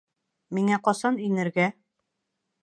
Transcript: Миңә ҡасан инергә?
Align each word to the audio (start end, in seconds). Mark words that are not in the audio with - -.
Миңә 0.57 0.79
ҡасан 0.87 1.19
инергә? 1.27 1.69